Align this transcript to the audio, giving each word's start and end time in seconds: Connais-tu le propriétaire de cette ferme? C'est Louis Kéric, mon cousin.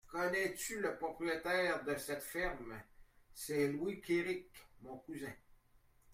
Connais-tu 0.11 0.81
le 0.81 0.97
propriétaire 0.97 1.83
de 1.85 1.95
cette 1.95 2.23
ferme? 2.23 2.73
C'est 3.35 3.67
Louis 3.67 4.01
Kéric, 4.01 4.49
mon 4.81 4.97
cousin. 4.97 5.31